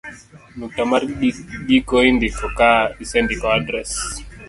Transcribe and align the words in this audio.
nukta 0.57 0.81
mar 0.91 1.03
giko 1.67 1.95
indiko 2.11 2.45
ka 2.57 2.71
isendiko 3.03 3.45
adres 3.57 3.89